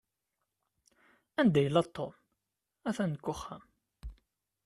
Anda 1.43 1.59
yella 1.61 1.81
Tom? 1.95 2.13
At-an 2.89 3.11
deg 3.15 3.25
uxxam. 3.33 3.63